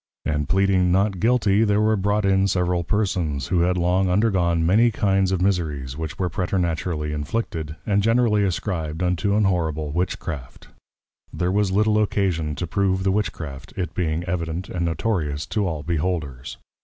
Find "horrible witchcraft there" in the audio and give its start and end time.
9.43-11.51